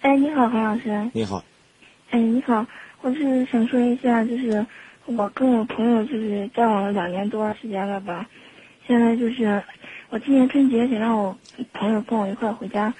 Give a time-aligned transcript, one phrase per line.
[0.00, 1.10] 哎，你好，黄老师。
[1.12, 1.42] 你好，
[2.10, 2.64] 哎，你好，
[3.00, 4.64] 我是想说一下，就是
[5.06, 8.28] 我跟我朋友就是交往了两年多时间了吧，
[8.86, 9.60] 现在就是
[10.10, 11.36] 我今年春节想让我
[11.72, 12.94] 朋友跟我一块儿回家，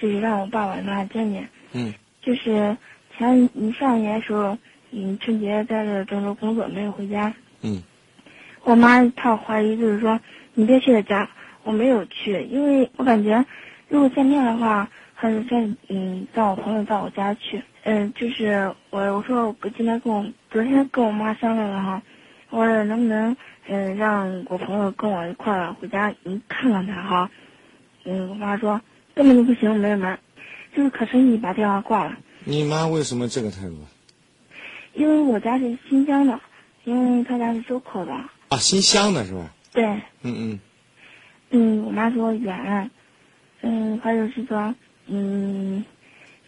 [0.00, 1.48] 就是让我爸爸妈妈见见。
[1.72, 1.92] 嗯
[2.22, 2.76] 就是
[3.16, 4.56] 前一上一年的时候，
[4.90, 7.82] 嗯，春节在这郑州工作没有回家，嗯
[8.64, 10.18] 我妈她怀疑就是说
[10.54, 11.30] 你别去他家，
[11.62, 13.44] 我没有去，因为我感觉
[13.88, 14.90] 如果见面的话，
[15.20, 22.00] 还是在嗯让我朋友到我家去，嗯、就是我我说我今天跟我昨天跟我妈商量了哈，
[22.50, 23.36] 我说能不能
[23.66, 27.30] 嗯、让我朋友跟我一块儿回家你看看他哈，
[28.04, 28.80] 嗯我妈说
[29.12, 30.20] 根本就不行，没门儿，
[30.72, 33.74] 就是可生气把电话挂了，你妈为什么这个态度
[34.94, 36.40] 因为我家是新疆的，
[36.84, 38.12] 因为他家是周口的，
[38.50, 38.56] 啊？
[38.58, 39.52] 新乡的是吧？
[39.72, 39.84] 对。
[40.22, 40.60] 嗯嗯
[41.50, 42.88] 嗯，我妈说远，
[43.62, 44.74] 嗯，还有是说，
[45.08, 45.84] 嗯，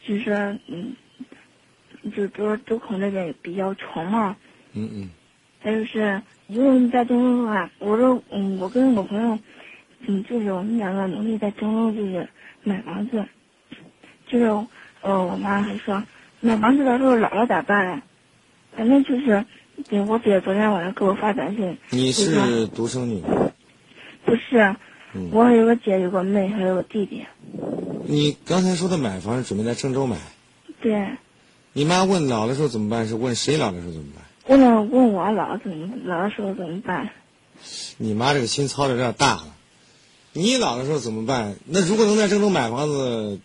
[0.06, 0.34] 就是说，
[0.68, 0.94] 嗯，
[2.14, 4.36] 就比如说周口那边比较穷嘛，
[4.74, 5.10] 嗯嗯
[5.60, 9.38] 还有是，如果你在郑州的话，我说，嗯，我跟我朋友，
[10.06, 12.28] 嗯，就是我们两个努力在郑州就是
[12.62, 13.24] 买房子，
[14.26, 14.44] 就是，
[15.02, 16.02] 呃，我妈还说
[16.40, 18.02] 买房子的时候老了咋办呀？
[18.76, 19.44] 反正就是，
[19.88, 23.22] 对我姐昨天晚上给我发短信，你是独生女？
[24.24, 24.76] 不是，
[25.14, 27.24] 嗯，我有个姐，有个妹，还有个弟弟。
[28.10, 30.16] 你刚才说的买房是准备在郑州买，
[30.82, 31.16] 对，
[31.72, 33.06] 你妈问老的时候怎么办？
[33.06, 34.24] 是问谁老的时候怎么办？
[34.48, 37.08] 问了问我姥姥怎么老的时候怎么办？
[37.98, 39.54] 你妈这个心操的有点大了。
[40.32, 41.54] 你老的时候怎么办？
[41.66, 43.38] 那如果能在郑州买房子，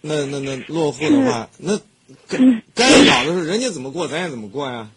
[0.00, 1.76] 那那那落户的话，那
[2.28, 2.38] 该
[2.76, 4.90] 该老的时候人家怎么过，咱也怎么过呀？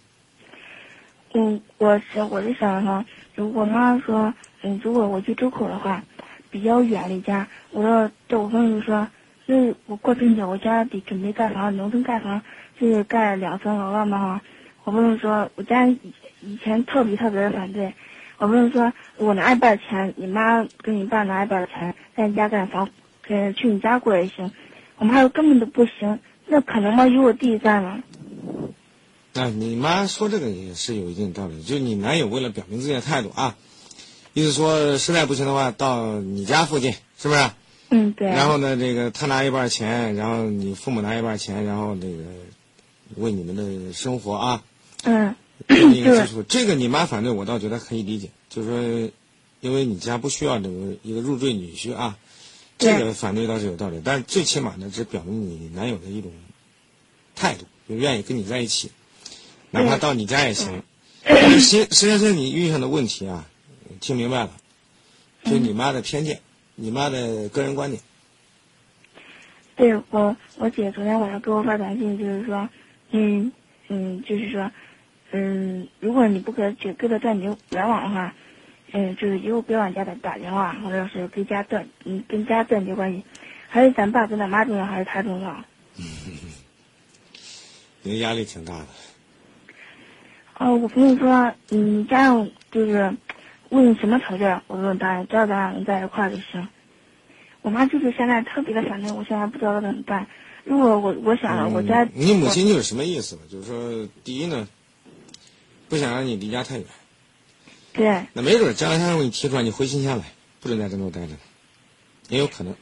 [1.34, 6.04] 嗯，我是我是想哈，如果妈妈说，嗯，如果我去周口的话，
[6.52, 9.08] 比较远离家，我说对我朋友就说，
[9.48, 12.42] 就是我过春节我家得准备盖房，农村盖房
[12.80, 14.42] 就是盖两层楼了嘛哈。
[14.84, 15.98] 我朋友说，我家以
[16.42, 17.94] 以前特别特别的反对，
[18.38, 22.90] 我朋友说我拿一半钱，你妈跟你爸拿一半的钱，在你家盖房，
[23.28, 24.52] 呃，去你家过也行。
[24.98, 27.08] 我妈说根本都不行，那可能吗？
[27.08, 28.04] 有我弟弟在吗？
[29.34, 33.56] 啊，你妈说这个也是有一定道理，就你男友为了表明自己的态度啊，
[34.34, 37.52] 意思说实在不行的话，到你家附近，是不是？
[37.90, 38.30] 嗯，对。
[38.30, 42.24] 然后呢，这个他拿一半钱，然后你父母拿一半钱，然后这个
[43.18, 44.64] 为你们的生活啊，
[45.04, 45.36] 嗯，
[45.68, 46.26] 建立一个。
[46.48, 49.12] 这个你妈反对我倒觉得可以理解，就是说，
[49.60, 52.18] 因为你家不需要这个一个入赘女婿啊，
[52.78, 54.02] 这个反对倒是有道理。
[54.02, 56.32] 但是最起码呢，只表明你男友的一种
[57.36, 58.92] 态度，就愿意跟你在一起，
[59.72, 60.84] 哪怕到你家也行。
[61.60, 63.46] 实实际上你遇上的问题啊，
[64.00, 64.52] 听明白了，
[65.44, 66.40] 就你妈的偏见，
[66.76, 68.02] 你妈的个人观点。
[69.76, 72.70] 对我，我姐昨天晚上给我发短信，就是说，
[73.12, 73.52] 嗯
[73.88, 74.70] 嗯，就是说，
[75.32, 78.34] 嗯，如果你不给给给他断绝来往的话，
[78.92, 83.24] 嗯，就是以后别往家打打电话，或者是跟家断，嗯，跟家断绝关系。
[83.70, 85.64] 还是咱爸跟咱妈重要，还是他重要？
[88.04, 88.88] 你的压力挺大的。
[90.58, 93.16] 哦，我朋友说，嗯家长就是
[93.72, 96.68] 问什么条件，我说答应，只要咱俩能在一块儿就行。
[97.62, 100.28] 我妈就是现在特别的反对，我现在不知道该怎么办。
[100.66, 103.44] 如果我我想了，我家嗯你母亲就是什么意思呢？
[103.50, 104.68] 就是说，第一呢，
[105.88, 106.86] 不想让你离家太远。
[107.94, 110.26] 对那没准将来他会给你提出来，你回新乡来，
[110.60, 111.34] 不准在郑州待着，
[112.28, 112.76] 也有可能。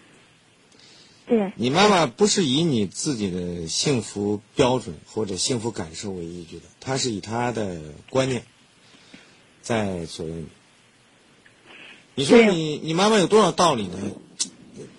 [1.28, 7.80] 对你妈妈不是以你自己的幸福标准或者幸福感受为依据的，她是以她的
[8.10, 8.42] 观念
[9.62, 10.48] 在左右你。
[12.20, 13.98] 你说你你妈妈有多少道理呢？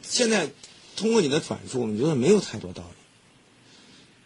[0.01, 0.49] 现在
[0.97, 2.97] 通过你的转述，你觉得没有太多道理。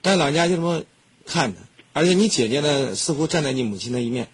[0.01, 0.85] 但老人家就这么
[1.27, 1.61] 看着，
[1.93, 4.29] 而且你姐姐呢，似乎站在你母亲的一面，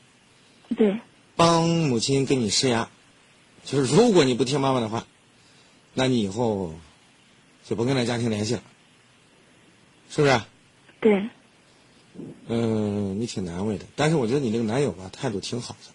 [0.77, 1.01] 对
[1.37, 2.91] 帮母亲给你施压，
[3.65, 5.07] 就是如果你不听妈妈的话，
[5.95, 6.75] 那你以后
[7.67, 8.63] 就不跟那家庭联系了，
[10.11, 10.39] 是不是？
[11.01, 11.31] 对
[12.47, 13.87] 嗯、你挺难为的。
[13.97, 15.95] 但是我觉得你这个男友吧，态度挺好的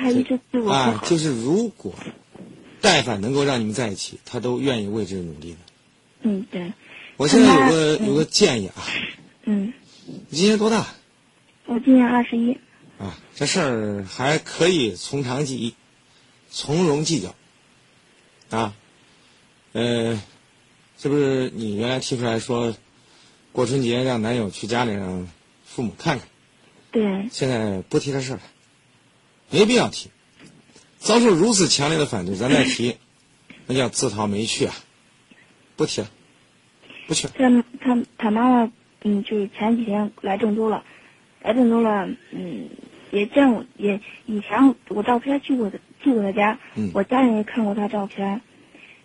[0.00, 1.94] 他一直对我不啊，就是如果
[2.80, 5.58] 但凡能够让你们在一起，他都愿意为之努力的。
[6.22, 6.72] 嗯，对，
[7.16, 8.82] 我现在有个妈有个建议啊，
[9.44, 9.72] 嗯，
[10.06, 10.86] 你今年多大
[11.66, 12.52] 我今年二十一，
[12.98, 13.16] 啊？
[13.34, 15.74] 这事儿还可以从长计议，
[16.50, 17.34] 从容计较
[18.56, 18.74] 啊。
[19.72, 20.20] 呃，
[20.98, 22.74] 是不是你原来提出来说，
[23.52, 25.28] 过春节让男友去家里让
[25.64, 26.26] 父母看看？
[26.92, 28.42] 对现在不提这事儿了，
[29.50, 30.10] 没必要提。
[30.98, 32.96] 遭受如此强烈的反对，咱再提，
[33.66, 34.74] 那叫自讨没趣啊！
[35.76, 36.10] 不提了。
[37.06, 37.26] 不去。
[37.28, 40.84] 他他他妈妈，嗯，就是前几天来郑州了，
[41.42, 42.68] 来郑州了，嗯，
[43.10, 48.42] 也见过，也以前我照片去过的，去过他家，嗯我家人也看过他照片，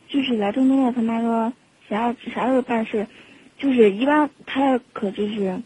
[0.09, 1.53] 就是来郑州了，他妈说
[1.87, 3.07] 想要啥时候办事，
[3.57, 5.61] 就是一般他可就是，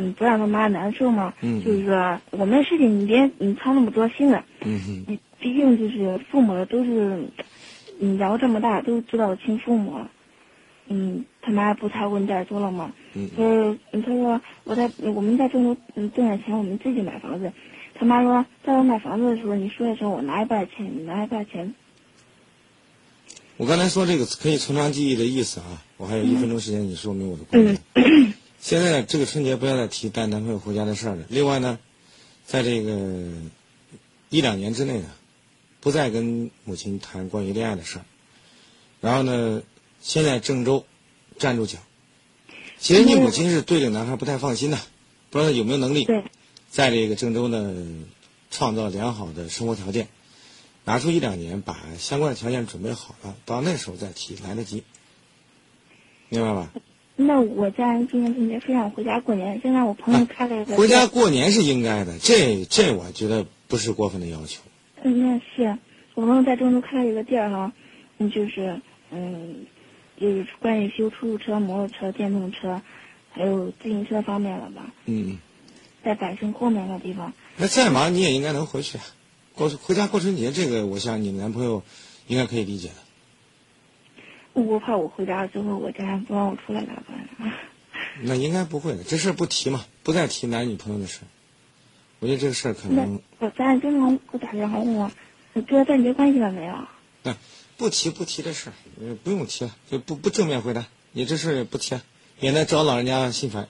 [0.00, 7.20] 嗯，不让他妈难受嘛，嗯就是说我们的事情你别你操那么多心了，嗯哼，你毕竟就是父母都是，
[7.98, 10.08] 你，养我这么大都知道我亲父母了，
[10.86, 17.52] 嗯，他妈不才问点多了嘛，嗯他说，嗯他说我在我们在郑州嗯挣点钱，我们自己买房子，
[17.94, 21.74] 他妈说在我买房子的时候你说的时候我拿一半钱，你拿一半钱，
[23.56, 28.34] 我刚才说这个可以从长计议的意思啊，我还有一分钟时间，你说明我的观点。
[28.60, 31.24] 现在呢，这个春节不要再提带男朋友回家的事儿了。
[31.28, 31.78] 另外呢，
[32.44, 33.30] 在这个
[34.30, 35.10] 一两年之内呢，
[35.80, 38.04] 不再跟母亲谈关于恋爱的事儿。
[39.00, 39.62] 然后呢，
[40.00, 40.84] 先在郑州
[41.38, 41.78] 站住脚。
[42.78, 44.78] 其实你母亲是对这个男孩不太放心的，
[45.30, 46.06] 不知道他有没有能力，
[46.68, 48.04] 在这个郑州呢
[48.50, 50.08] 创造良好的生活条件。
[50.84, 54.84] 拿出一两年，把相关的条件准备好了，到那时候再提，来得及，
[56.30, 56.72] 明白吧？
[57.20, 64.62] 那我家人今年春节非让我回家过年，现在我朋友开了一个回家过年是应该的，这这我觉得不是过分的要求。
[65.02, 65.76] 嗯，那是
[66.14, 67.72] 我朋友在郑州开了一个店儿哈，
[68.18, 68.80] 嗯，就是
[69.10, 69.66] 嗯，
[70.16, 72.80] 就是关于修出租车、摩托车、电动车，
[73.32, 75.38] 还有自行车方面了吧，嗯，
[76.04, 77.32] 在百盛后面的地方。
[77.56, 79.00] 那再忙你也应该能回去，
[79.56, 81.82] 过回家过春节，这个我想你男朋友
[82.28, 82.94] 应该可以理解的。
[84.66, 87.52] 我怕我回家之后，我家人不让我出来咋办？
[88.22, 91.20] 那应该不会的，这事儿不提嘛，不再提男女朋友的事。
[92.20, 95.10] 我觉得这个事儿可能我家人经常给我打电话问我，
[95.52, 96.74] 你哥断绝关系了没有？
[97.22, 97.36] 那
[97.76, 102.02] 不提不提这事儿，呃，不用提了，就不不正面回答，你这事儿不提了，
[102.40, 103.68] 免得招老人家心烦。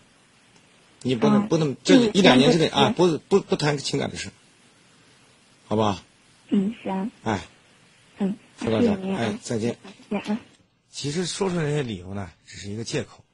[1.02, 4.30] 你不能、啊不能这嗯一两年之内嗯啊，不不不谈情感的事，
[5.68, 5.98] 好不好？
[6.48, 7.40] 嗯，行，哎，
[8.18, 9.76] 嗯，说到哎，再见。
[10.10, 10.40] 再见啊。
[10.98, 13.24] 其实说出这些理由呢，只是一个借口。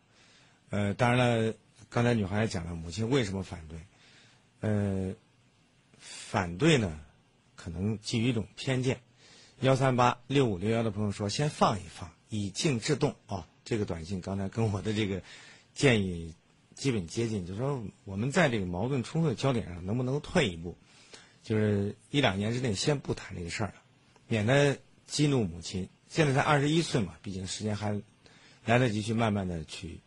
[0.69, 1.55] 呃，当然了，
[1.89, 3.79] 刚才女孩也讲了，母亲为什么反对？
[4.61, 5.15] 呃，
[5.99, 7.01] 反对呢，
[7.57, 9.01] 可能基于一种偏见。
[9.61, 15.23] 幺三八六五六幺的朋友说，先放一放，以静制动啊、这个短信刚才跟我的这个
[15.73, 16.35] 建议
[16.75, 20.77] 基本接近，就是说我们在这个矛盾冲突的焦点上，能不能退一步？
[21.43, 23.77] 就是一两年之内先不谈这个事儿了，
[24.29, 24.77] 免得
[25.07, 25.89] 激怒母亲。
[26.15, 28.01] 现在才二十一岁嘛，毕竟时间还
[28.65, 29.99] 来得及去慢慢的去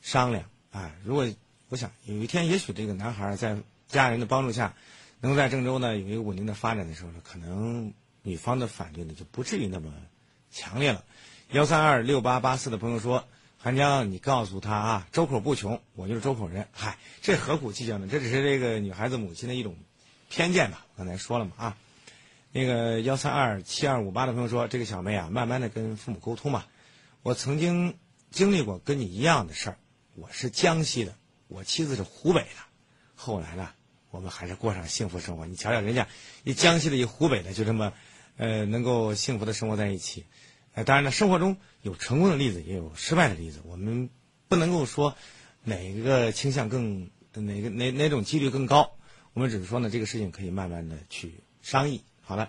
[0.00, 0.46] 商量。
[0.70, 1.28] 啊，如果
[1.68, 4.74] 我想有一天，也许这个男孩在家人的帮助下，
[5.20, 7.92] 能在郑州呢有一个稳定的发展的时候呢，可能
[8.22, 9.92] 女方的反对呢就不至于那么
[10.50, 11.04] 强烈了。
[11.50, 13.28] 幺三二六八八四的朋友说
[13.60, 16.68] ：“韩江，你告诉他啊，周口不穷，我就是周口人。
[16.72, 18.08] 嗨，这何苦计较呢？
[18.10, 19.76] 这只是这个女孩子母亲的一种
[20.30, 20.86] 偏见吧。
[20.96, 21.76] 刚才说了嘛啊。”
[22.52, 26.66] 那个幺三二七二五八的朋友说：“这个小妹啊，慢慢的跟父母沟通吧。
[27.22, 27.96] 我曾经
[28.30, 29.78] 经历过跟你一样的事儿，
[30.16, 31.14] 我是江西的，
[31.46, 32.48] 我妻子是湖北的。
[33.14, 33.70] 后来呢，
[34.10, 35.46] 我们还是过上幸福生活。
[35.46, 36.08] 你瞧瞧人家
[36.42, 37.92] 一江西的，一湖北的，就这么，
[38.36, 40.26] 呃，能够幸福的生活在一起。
[40.74, 43.60] 当然了，生活中有成功的例子，也有失败的例子。
[43.64, 44.10] 我们
[44.48, 45.14] 不能够说
[45.62, 48.90] 哪个倾向更哪个哪哪种几率更高。
[49.34, 52.02] 我们只是说呢，这个事情可以慢慢的去商议。
[52.30, 52.48] 好了。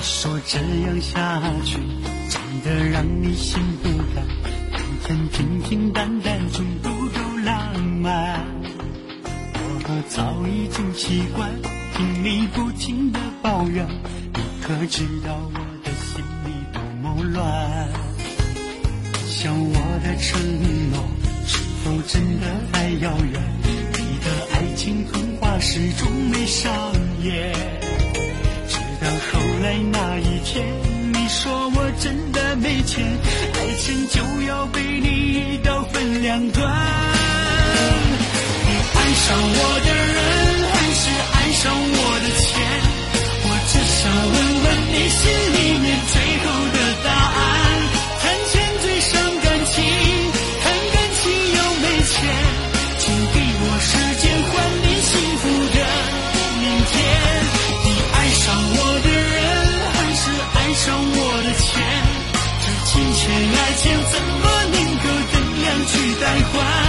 [0.00, 1.76] 说这样下去
[2.30, 4.24] 真的让你心不甘，
[4.72, 8.61] 人生平平淡淡中不够浪漫。
[10.08, 11.50] 早已经习惯
[11.96, 13.86] 听你不停的抱怨，
[14.34, 17.88] 你可知道我的心里多么乱？
[19.26, 20.40] 想我的承
[20.90, 21.02] 诺
[21.46, 23.42] 是否真的太遥远？
[23.92, 26.70] 你的爱情童话始终没上
[27.22, 27.52] 演。
[28.68, 30.66] 直到后来那一天，
[31.12, 33.04] 你说我真的没钱，
[33.54, 37.31] 爱情就要被你一刀分两段。
[39.22, 40.18] 上我的人，
[40.74, 41.02] 还是
[41.32, 42.50] 爱上我的钱？
[43.44, 45.20] 我只想问问你心
[45.54, 47.40] 里面最后的答案。
[48.18, 48.52] 谈钱
[48.82, 49.78] 最伤感情，
[50.58, 51.22] 谈感情
[51.54, 52.18] 又没钱，
[52.98, 54.52] 请给我时间换
[54.82, 55.78] 你幸福的
[56.58, 56.92] 明天。
[57.84, 58.42] 你爱上
[58.74, 59.38] 我的人，
[59.94, 61.70] 还是爱上我的钱？
[62.58, 66.81] 这金钱爱情怎么能够等量去代换？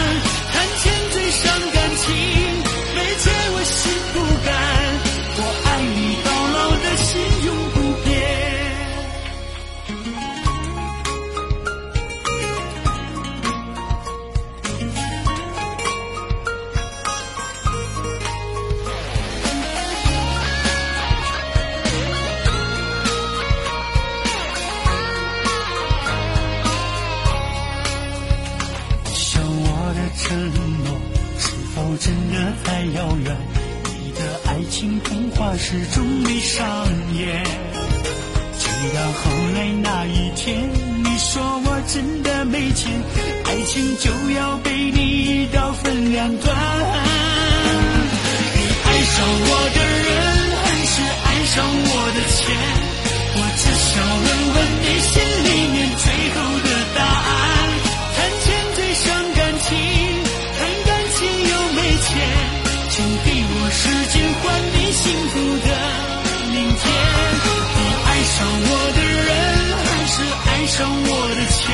[70.74, 71.70] 上我的钱？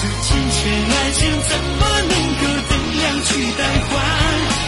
[0.00, 3.94] 这金钱爱情怎么能够等量去代换？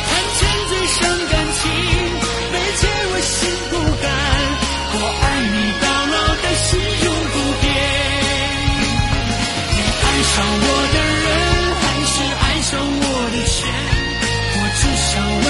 [0.07, 0.41] 谈钱
[0.71, 1.67] 最伤感情，
[2.53, 4.07] 没钱我心不甘。
[4.95, 7.67] 我爱你到老的心永不变。
[9.75, 11.29] 你爱上我的人，
[11.83, 13.05] 还是爱上我
[13.35, 13.59] 的钱？
[14.55, 14.81] 我只
[15.11, 15.11] 想
[15.43, 15.47] 问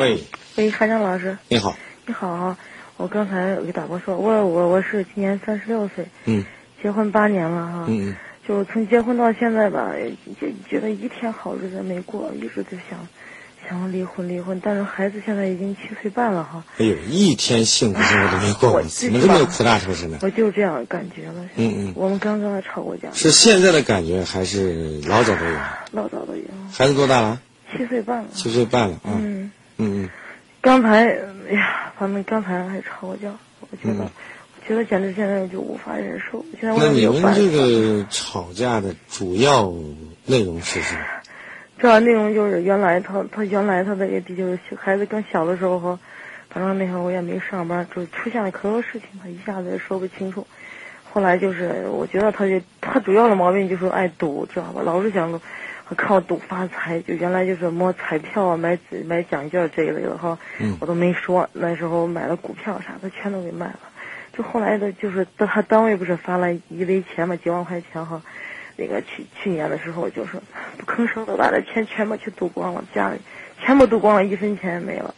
[0.00, 0.24] 喂，
[0.56, 1.76] 喂，韩江老师，你好，
[2.06, 2.56] 你好啊！
[2.96, 6.42] 我刚才给打过说，我我我是今年三十六岁，嗯
[6.82, 8.16] 结婚八年了哈，嗯嗯，
[8.48, 9.92] 就从结婚到现在吧，
[10.40, 13.06] 就觉得一天好日子没过，一直就想
[13.68, 20.16] 想离婚离婚，但是孩子现在已经七岁半了哈，哎呦，一天幸福生活都没过过，我怎么这么有苦大仇深呢？
[20.22, 21.44] 我就这样感觉了。
[21.56, 25.52] 嗯嗯我们刚刚还吵过架，是现在的感觉还是老早都有？
[25.92, 27.38] 老早都有，孩子多大了？
[27.76, 28.28] 七岁半了。
[28.34, 29.14] 七岁半了啊。
[30.60, 31.06] 刚才，
[31.48, 34.10] 哎呀，反正刚才还吵过架，我觉得，嗯
[34.62, 36.44] 我觉得简直现在就无法忍受。
[36.60, 37.06] 现在我那你。
[37.06, 39.72] 们这个吵架的主要
[40.26, 41.00] 内容是什么？
[41.78, 45.98] 主要内容就是原来他他原来他的个地就是孩子更小的时候，
[46.50, 50.46] 反正那会儿我也没上班，就出现了可多事情，他一下子也说不清楚。
[51.12, 54.82] 后来就是我觉得他就他主要的毛病就是爱赌，知道吧？
[54.84, 55.40] 老是想
[55.94, 61.48] 靠赌发财，就原来就是摸彩票啊、买买奖券这一类的哈，嗯我都没说。
[61.52, 63.78] 那时候买了股票啥的，全都给卖了。
[64.32, 68.22] 就后来的，就是他单位不是发了一堆钱嘛，几万块钱哈。
[68.76, 70.38] 那个去去年的时候，就是
[70.78, 73.18] 不吭声的把这钱全部去赌光了，家里
[73.58, 75.14] 全部赌光了，一分钱也没了，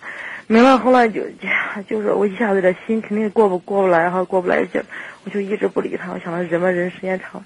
[0.48, 0.78] 没了。
[0.78, 4.84] 后来就呀， 就是我一下子这心肯定过不过不来哈，过不来劲儿，
[5.24, 6.10] 我就一直不理他。
[6.10, 7.44] 我想他忍吧忍时间长，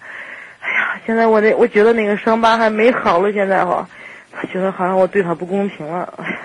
[1.06, 3.88] 现在我那我觉得那个伤疤还没好了，现在哈，
[4.32, 6.38] 他觉得好像我对他不公平了，哎呀，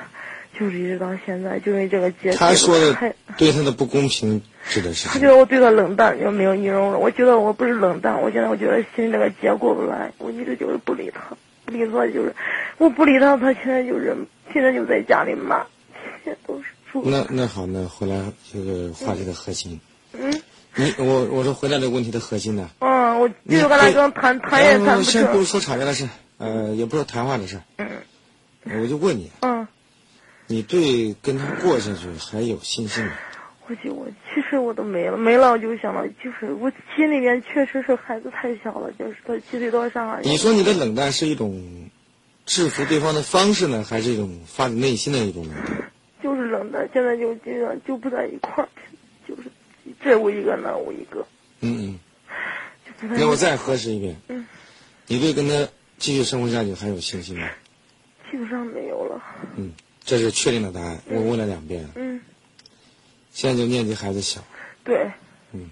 [0.57, 2.31] 就是一直到现在，就因为这个结。
[2.33, 5.19] 他说的太对他的不公平指的是他？
[5.19, 6.99] 觉得我对他冷淡，就没有仪容了。
[6.99, 12.35] 我觉得我不是冷淡，我现在我觉得心里这个结过不来，我一直就是不理他，不理他就是，
[12.77, 14.15] 我不理他，他现在就是
[14.53, 15.65] 现在就在家里骂，
[16.23, 16.65] 天天都是。
[17.03, 19.79] 那那好，那回来这个话题的核心，
[20.11, 20.29] 嗯
[20.75, 22.69] 你我我说回来这个问题的核心呢？
[22.79, 25.03] 嗯，我你就跟他对刚谈谈也谈不成。
[25.03, 27.87] 先不是说吵架的事，呃，也不是谈话的事，嗯
[28.63, 29.67] 我就问你，嗯，
[30.47, 33.11] 你对跟他过下去还有信心吗？
[33.67, 40.19] 我就我其实我都没了，没了我就想到，就是我心里面确实是孩子太小了，就是他七岁多上。
[40.23, 41.89] 你说你的冷淡是一种
[42.45, 45.91] 制服对方的方式呢，还是一种发自内心的一种冷淡？
[46.21, 48.97] 就是冷淡，现在就这样就不在一块儿，就是
[50.03, 51.25] 这我一个那我一个，
[51.61, 51.99] 嗯
[53.01, 54.47] 嗯，那我再核实一遍，嗯。
[55.07, 55.67] 你对跟他
[55.97, 57.49] 继续生活下去还有信心吗？
[58.31, 59.21] 基本上没有了。
[59.57, 59.73] 嗯，
[60.05, 61.01] 这是确定的答案。
[61.07, 62.21] 我问了两遍，嗯，
[63.31, 64.41] 现在就念及孩子小，
[64.85, 65.11] 对，
[65.51, 65.69] 嗯。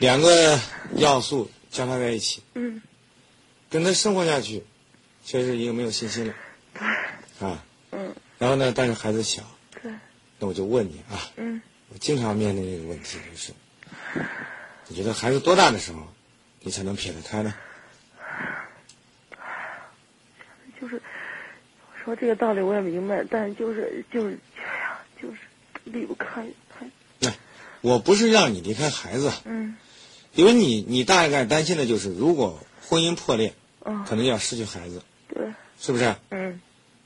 [0.00, 0.58] 两个
[0.96, 2.82] 要素交叉在一起，嗯，
[3.70, 4.64] 跟他生活下去，
[5.24, 6.34] 确实已经没有信心了，
[7.38, 9.48] 啊，嗯，然后呢，但是孩子小，对，
[10.42, 13.52] 那我就问你啊，嗯，我经常面临这个问题，就是，
[14.88, 16.00] 你觉得孩子多大的时候，
[16.62, 17.54] 你才能撇得开呢？
[20.80, 21.00] 就是
[22.04, 25.36] 说这个道理我也明白，但就是就是哎呀，就是
[25.84, 26.44] 离不开，
[27.20, 27.32] 那
[27.80, 29.76] 我不是让你离开孩子，嗯。
[30.34, 32.58] 因为你你大概担心的就是，如果
[32.88, 34.04] 婚姻破裂，嗯。
[34.04, 36.16] 可能要失去孩子，对，是不是？
[36.30, 36.60] 嗯。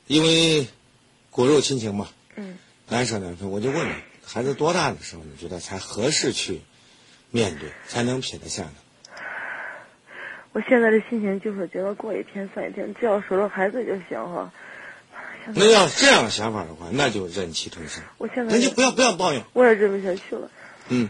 [0.07, 0.67] 因为
[1.29, 2.16] 骨肉亲情嘛，嗯
[2.89, 3.51] 难舍难分。
[3.51, 3.93] 我就问你，
[4.25, 6.61] 孩子多大的时候你觉得才合适去
[7.31, 8.75] 面对，才能撇得下呢？
[10.53, 14.53] 我现在的心情就是觉得过一天算一天，只要守着孩子就行哈。
[15.55, 20.51] 那要这样想法的话，那就忍气吞声，我现在那就不要不要抱怨，我也忍不下去了，
[20.89, 21.09] 嗯，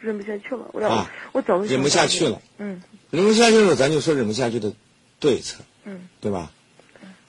[0.00, 2.42] 忍不下去了，我要、啊我早就忍不下去了。
[2.58, 4.74] 嗯忍不下去的时候，咱就说忍不下去的
[5.18, 6.50] 对策，嗯对吧？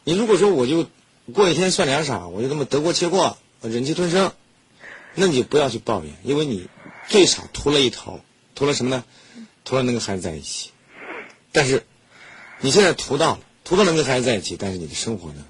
[0.03, 0.87] 你如果说我就
[1.33, 4.33] 过一天算两晌，我就这么得过且过，我忍气吞声，
[5.15, 6.67] 那你就不要去抱怨，因为你
[7.07, 8.21] 最少图了一头，
[8.55, 9.03] 图了什么呢？
[9.63, 10.71] 图了能跟孩子在一起。
[11.51, 11.83] 但是
[12.59, 15.45] 你现在图到了，图到能跟孩子在一起，但是你的生活呢，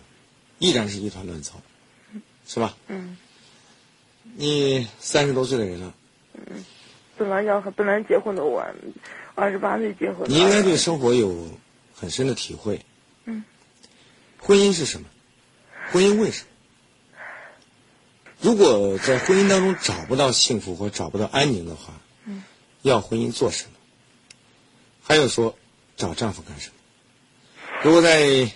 [0.60, 1.62] 依然是一团乱糟，
[2.46, 2.75] 是吧？
[2.88, 3.18] 嗯，
[4.36, 5.94] 你三十多岁的人了，
[6.34, 6.65] 嗯
[7.18, 8.65] 本来要本来结婚的我，
[9.36, 10.27] 二十八岁结婚。
[10.27, 11.50] 你应该对生活有
[11.94, 12.82] 很深的体会。
[13.25, 13.44] 嗯，
[14.39, 15.08] 婚姻是什么？
[15.91, 16.48] 婚姻为什么？
[18.41, 21.93] 如果在婚姻当中找不到幸福或找不到安宁的话，
[22.25, 22.43] 嗯，
[22.81, 23.71] 要婚姻做什么？
[25.03, 25.55] 还有说，
[25.95, 26.74] 找丈夫干什么？
[27.83, 28.51] 如果在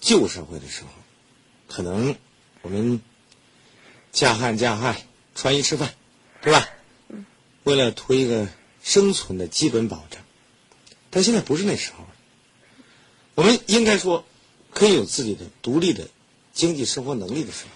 [0.00, 0.88] 旧社会的时候，
[1.68, 2.16] 可能
[2.62, 3.02] 我们
[4.10, 4.96] 嫁汉嫁汉，
[5.34, 5.94] 穿衣吃饭，
[6.40, 6.66] 对吧？
[7.64, 8.48] 为了图一个
[8.82, 10.22] 生存的基本保障，
[11.10, 12.10] 但现在不是那时候了。
[13.34, 14.24] 我们应该说，
[14.72, 16.08] 可以有自己的独立的
[16.54, 17.70] 经济生活能力的时候，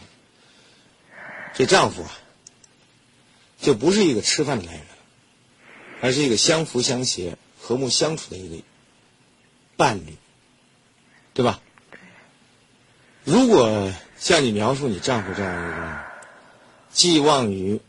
[1.55, 2.11] 这丈夫啊，
[3.59, 4.89] 就不是一个吃饭的来源了，
[6.01, 8.65] 而是一个相扶相携、和睦相处的一个
[9.77, 10.17] 伴侣，
[11.35, 11.61] 对吧？
[13.25, 16.01] 如果像你描述你丈夫这样一个
[16.91, 17.81] 寄望于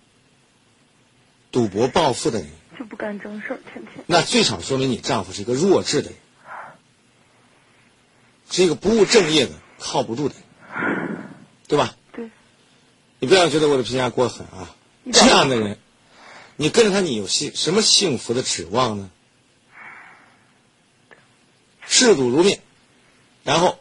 [1.51, 4.03] 赌博暴富的人，就不干正事儿，天天。
[4.07, 6.19] 那最少说明你丈夫是一个弱智的人，
[8.49, 10.43] 是一个不务正业的、靠不住的人，
[11.67, 11.95] 对吧？
[13.23, 14.75] 对，你不要觉得我的评价过狠啊！
[15.13, 15.77] 这样的人，
[16.57, 19.09] 你跟着他，你有幸什么幸福的指望呢？
[21.87, 22.59] 嗜赌如命，
[23.43, 23.79] 然后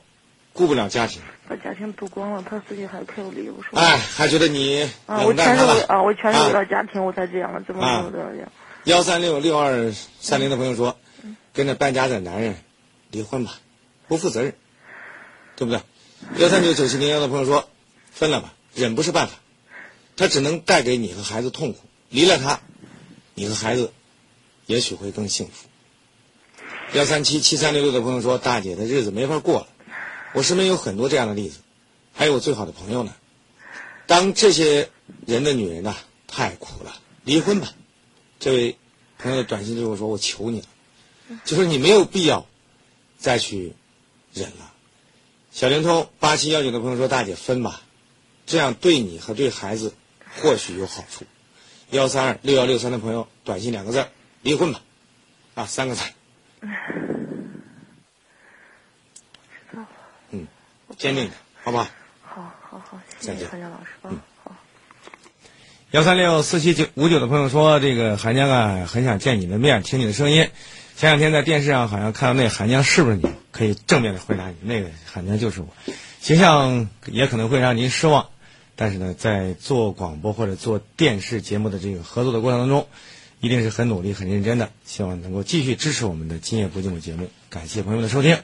[0.53, 3.77] 顾不了家庭，把家庭赌光了，他自己还可有理由说。
[3.77, 8.53] 哎，还觉得你啊，我全是为啊，我全是为啊了家庭我才这样的，怎么啊怎么这样？
[8.85, 10.97] 幺三六六二三零的朋友说，
[11.53, 12.57] 跟着败家的男人
[13.11, 13.59] 离婚吧，
[14.07, 14.55] 不负责任，
[15.57, 15.81] 对不对？
[16.39, 17.69] 幺三九九七零幺的朋友说，
[18.11, 19.35] 分了吧，忍不是办法，
[20.17, 22.61] 他只能带给你和孩子痛苦，离了他，
[23.35, 23.93] 你和孩子
[24.67, 25.69] 也许会更幸福。
[26.95, 29.69] 幺三七七三六六的朋友说，大姐的日子没法过了，
[30.35, 31.59] 我身边有很多这样的例子，
[32.13, 33.15] 还有我最好的朋友呢。
[34.07, 34.91] 当这些
[35.27, 37.73] 人的女人呐、太苦了，离婚吧。
[38.39, 38.77] 这位
[39.19, 40.67] 朋友的短信最后说：“我求你了，
[41.45, 42.47] 就是你没有必要
[43.17, 43.73] 再去
[44.35, 44.73] 忍了。”
[45.53, 47.83] 小灵通八七幺九的朋友说：“大姐分吧，
[48.47, 49.95] 这样对你和对孩子
[50.41, 51.25] 或许有好处。”
[51.91, 54.09] 幺三二六幺六三的朋友短信两个字儿：
[54.41, 54.81] 离婚吧，
[55.55, 56.09] 啊，三个字儿。
[59.71, 59.89] 知道了。
[60.31, 60.47] 嗯，
[60.97, 61.87] 坚定点，好不好？
[62.23, 64.09] 好好好，谢谢韩江老师啊，
[64.43, 64.57] 好。
[65.91, 70.49] 幺三六四七九五九的朋友说：“这个韩江啊，很想见你的面，听你的声音。
[70.97, 73.29] 前两天在电视上好像看到那韩江是不是你？
[73.51, 75.69] 可以正面的回答你，那个韩江就是我。
[76.21, 78.31] 形象也可能会让您失望，
[78.75, 82.87] 但是呢，在做广播或者做电视节目的这个合作的过程当中，
[83.41, 84.71] 一定是很努力、很认真的。
[84.85, 87.29] 希望能够继续支持我们的《今夜不寂寞》节目。
[87.51, 88.39] 感谢朋友们的收听。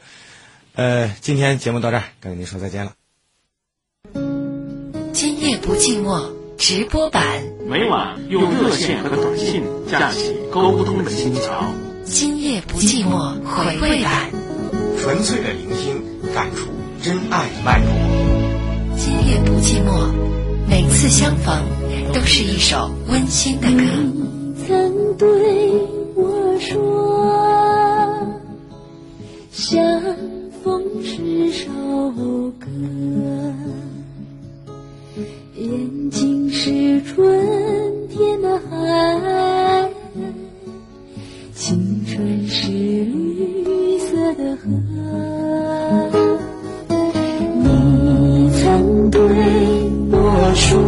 [0.75, 2.93] 呃，今天节目到这儿，跟您说再见了。
[5.13, 11.65] 今夜不寂寞直播版，每晚用热线和短信架起沟通的心桥。
[12.05, 14.31] 今夜不寂寞回味版，
[15.01, 16.69] 纯粹的聆听，感触
[17.03, 17.89] 真爱脉搏。
[18.97, 20.08] 今夜不寂寞，每
[21.09, 21.65] 相逢
[22.13, 23.77] 都是一首温馨的歌。
[23.77, 25.27] 你曾对
[26.15, 26.79] 我说，
[29.51, 30.01] 相
[30.63, 31.71] 逢是首
[32.61, 32.67] 歌，
[35.57, 37.27] 眼睛是春
[38.11, 39.91] 天的海，
[41.55, 44.69] 青春是绿色的河。
[47.61, 49.21] 你曾对
[50.11, 50.88] 我说。